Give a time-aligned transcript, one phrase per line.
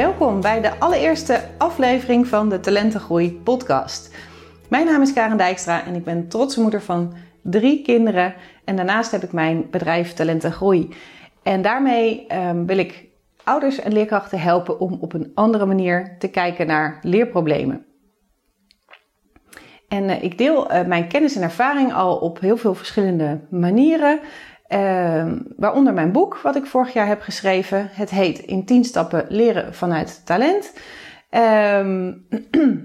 [0.00, 4.14] Welkom bij de allereerste aflevering van de Talentengroei podcast.
[4.68, 8.34] Mijn naam is Karen Dijkstra en ik ben trotse moeder van drie kinderen.
[8.64, 10.94] En daarnaast heb ik mijn bedrijf Talentengroei.
[11.42, 13.08] En daarmee um, wil ik
[13.44, 17.86] ouders en leerkrachten helpen om op een andere manier te kijken naar leerproblemen.
[19.88, 24.20] En uh, ik deel uh, mijn kennis en ervaring al op heel veel verschillende manieren.
[24.72, 27.88] Uh, waaronder mijn boek, wat ik vorig jaar heb geschreven.
[27.92, 30.72] Het heet In 10 stappen leren vanuit talent.
[31.30, 32.12] Ehm,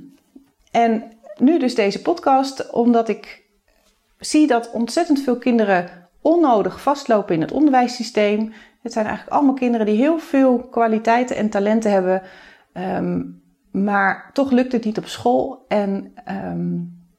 [0.70, 3.42] en nu dus deze podcast, omdat ik
[4.18, 8.52] zie dat ontzettend veel kinderen onnodig vastlopen in het onderwijssysteem.
[8.82, 12.22] Het zijn eigenlijk allemaal kinderen die heel veel kwaliteiten en talenten hebben,
[12.74, 15.64] um, maar toch lukt het niet op school.
[15.68, 16.14] En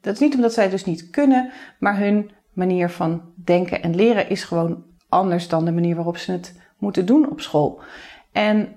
[0.00, 4.28] dat is niet omdat zij dus niet kunnen, maar hun manier van denken en leren
[4.28, 7.80] is gewoon anders dan de manier waarop ze het moeten doen op school.
[8.32, 8.76] En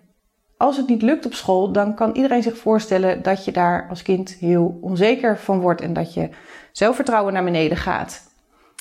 [0.58, 4.02] als het niet lukt op school, dan kan iedereen zich voorstellen dat je daar als
[4.02, 6.30] kind heel onzeker van wordt en dat je
[6.72, 8.34] zelfvertrouwen naar beneden gaat.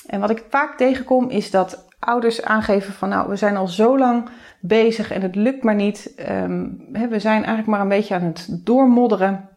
[0.07, 3.97] En wat ik vaak tegenkom is dat ouders aangeven van nou, we zijn al zo
[3.97, 6.13] lang bezig en het lukt maar niet.
[6.29, 9.49] Um, we zijn eigenlijk maar een beetje aan het doormodderen.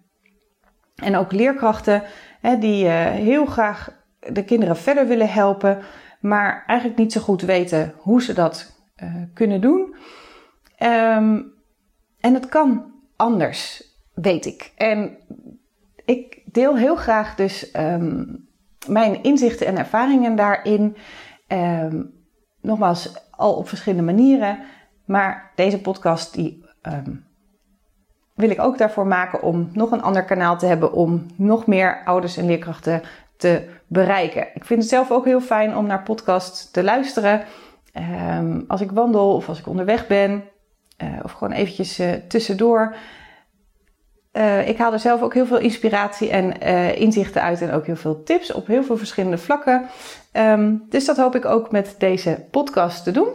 [0.95, 2.03] En ook leerkrachten
[2.41, 3.98] hè, die uh, heel graag
[4.33, 5.79] de kinderen verder willen helpen,
[6.21, 9.95] maar eigenlijk niet zo goed weten hoe ze dat uh, kunnen doen.
[10.79, 11.53] Um,
[12.21, 13.83] en het kan anders,
[14.15, 14.73] weet ik.
[14.77, 15.17] En
[16.05, 18.49] ik deel heel graag dus um,
[18.87, 20.97] mijn inzichten en ervaringen daarin.
[21.49, 22.13] Um,
[22.61, 24.59] nogmaals, al op verschillende manieren.
[25.05, 26.67] Maar deze podcast die
[28.39, 32.05] wil ik ook daarvoor maken om nog een ander kanaal te hebben om nog meer
[32.05, 33.03] ouders en leerkrachten
[33.39, 34.47] te bereiken.
[34.55, 37.45] Ik vind het zelf ook heel fijn om naar podcasts te luisteren.
[38.39, 40.45] Um, als ik wandel of als ik onderweg ben.
[41.03, 42.95] Uh, of gewoon eventjes uh, tussendoor.
[44.33, 46.61] Uh, ik haal er zelf ook heel veel inspiratie en
[46.97, 49.87] inzichten uit en ook heel veel tips op heel veel verschillende vlakken.
[50.33, 53.29] Um, dus dat hoop ik ook met deze podcast te doen.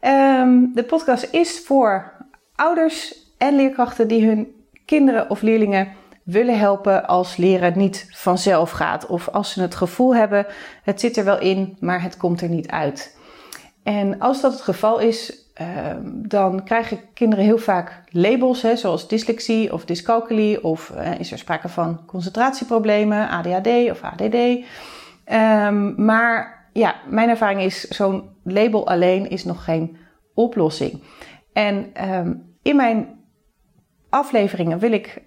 [0.00, 2.12] Um, de podcast is voor
[2.54, 5.88] ouders en leerkrachten die hun kinderen of leerlingen
[6.24, 9.06] willen helpen als leren niet vanzelf gaat.
[9.06, 10.46] Of als ze het gevoel hebben,
[10.82, 13.18] het zit er wel in, maar het komt er niet uit.
[13.82, 15.44] En als dat het geval is,
[16.06, 21.38] dan krijgen kinderen heel vaak labels, hè, zoals dyslexie of dyscalculie, of uh, is er
[21.38, 24.34] sprake van concentratieproblemen, ADHD of ADD.
[25.32, 29.96] Um, maar ja, mijn ervaring is, zo'n label alleen is nog geen
[30.34, 31.02] oplossing.
[31.52, 33.08] En um, in mijn
[34.08, 35.22] afleveringen wil ik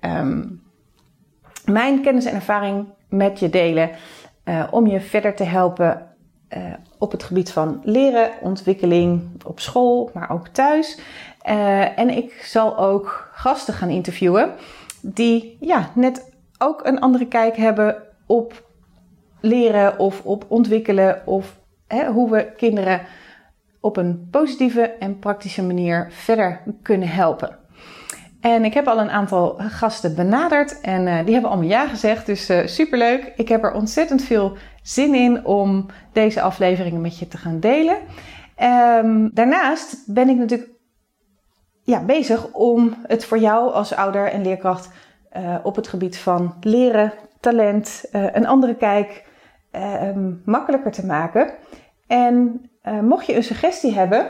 [1.72, 3.90] mijn kennis en ervaring met je delen
[4.46, 6.08] uh, om je verder te helpen
[6.58, 6.64] uh,
[6.98, 11.00] op het gebied van leren, ontwikkeling op school, maar ook thuis.
[11.50, 14.52] Uh, en ik zal ook gasten gaan interviewen
[15.02, 18.64] die ja, net ook een andere kijk hebben op
[19.42, 23.02] leren of op ontwikkelen of hè, hoe we kinderen
[23.80, 27.58] op een positieve en praktische manier verder kunnen helpen.
[28.48, 32.26] En ik heb al een aantal gasten benaderd en uh, die hebben allemaal ja gezegd.
[32.26, 33.34] Dus uh, superleuk.
[33.36, 37.98] Ik heb er ontzettend veel zin in om deze afleveringen met je te gaan delen.
[39.04, 40.70] Um, daarnaast ben ik natuurlijk
[41.84, 44.90] ja, bezig om het voor jou als ouder en leerkracht
[45.38, 49.26] uh, op het gebied van leren, talent, een andere kijk
[50.46, 51.54] makkelijker te maken.
[52.08, 52.62] En
[53.02, 54.28] mocht je een suggestie hebben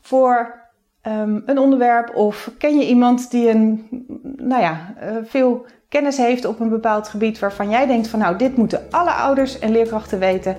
[0.00, 0.65] voor
[1.06, 3.88] um, een onderwerp of ken je iemand die een,
[4.36, 8.36] nou ja, uh, veel kennis heeft op een bepaald gebied waarvan jij denkt van nou
[8.36, 10.56] dit moeten alle ouders en leerkrachten weten,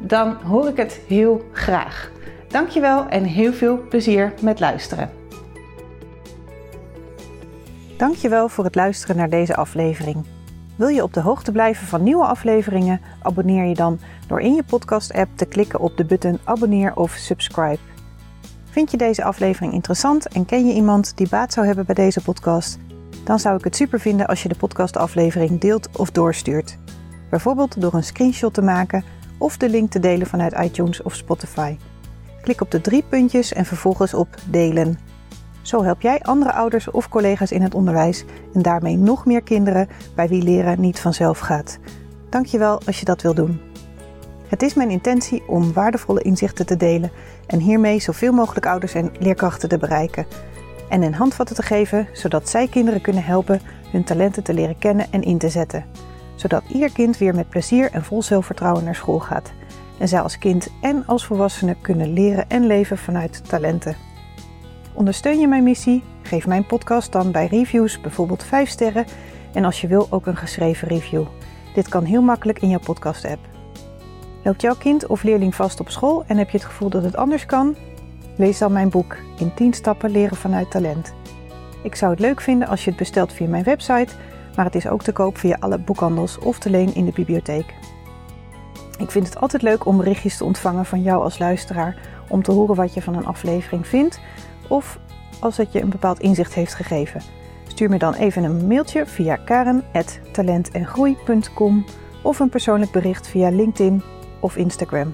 [0.00, 2.10] dan hoor ik het heel graag.
[2.48, 5.10] Dankjewel en heel veel plezier met luisteren.
[7.96, 10.24] Dankjewel voor het luisteren naar deze aflevering.
[10.76, 13.00] Wil je op de hoogte blijven van nieuwe afleveringen?
[13.22, 13.98] Abonneer je dan
[14.28, 17.78] door in je podcast-app te klikken op de button abonneer of subscribe.
[18.76, 22.22] Vind je deze aflevering interessant en ken je iemand die baat zou hebben bij deze
[22.22, 22.78] podcast?
[23.24, 26.78] Dan zou ik het super vinden als je de podcastaflevering deelt of doorstuurt.
[27.30, 29.04] Bijvoorbeeld door een screenshot te maken
[29.38, 31.76] of de link te delen vanuit iTunes of Spotify.
[32.42, 34.98] Klik op de drie puntjes en vervolgens op delen.
[35.62, 38.24] Zo help jij andere ouders of collega's in het onderwijs
[38.54, 41.78] en daarmee nog meer kinderen bij wie leren niet vanzelf gaat.
[42.30, 43.60] Dankjewel als je dat wil doen.
[44.48, 47.10] Het is mijn intentie om waardevolle inzichten te delen
[47.46, 50.26] en hiermee zoveel mogelijk ouders en leerkrachten te bereiken.
[50.88, 53.60] En een handvatten te geven zodat zij kinderen kunnen helpen
[53.90, 55.84] hun talenten te leren kennen en in te zetten.
[56.34, 59.52] Zodat ieder kind weer met plezier en vol zelfvertrouwen naar school gaat.
[59.98, 63.96] En zij als kind en als volwassene kunnen leren en leven vanuit talenten.
[64.94, 66.02] Ondersteun je mijn missie?
[66.22, 69.04] Geef mijn podcast dan bij reviews bijvoorbeeld 5 sterren
[69.52, 71.24] en als je wil ook een geschreven review.
[71.74, 73.55] Dit kan heel makkelijk in jouw podcast-app.
[74.46, 77.16] Loopt jouw kind of leerling vast op school en heb je het gevoel dat het
[77.16, 77.76] anders kan?
[78.36, 81.14] Lees dan mijn boek In 10 stappen leren vanuit talent.
[81.82, 84.14] Ik zou het leuk vinden als je het bestelt via mijn website,
[84.56, 87.74] maar het is ook te koop via alle boekhandels of te leen in de bibliotheek.
[88.98, 91.98] Ik vind het altijd leuk om berichtjes te ontvangen van jou als luisteraar
[92.28, 94.20] om te horen wat je van een aflevering vindt
[94.68, 94.98] of
[95.40, 97.20] als het je een bepaald inzicht heeft gegeven.
[97.66, 101.84] Stuur me dan even een mailtje via karen.talentengroei.com
[102.22, 104.02] of een persoonlijk bericht via LinkedIn
[104.40, 105.12] of Instagram.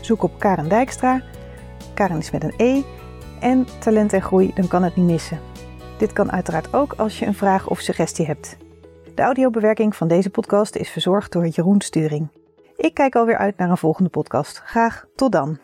[0.00, 1.22] Zoek op Karen Dijkstra.
[1.94, 2.82] Karen is met een E.
[3.40, 5.40] En talent en groei, dan kan het niet missen.
[5.98, 8.56] Dit kan uiteraard ook als je een vraag of suggestie hebt.
[9.14, 12.28] De audiobewerking van deze podcast is verzorgd door Jeroen Sturing.
[12.76, 14.58] Ik kijk alweer uit naar een volgende podcast.
[14.64, 15.58] Graag tot dan.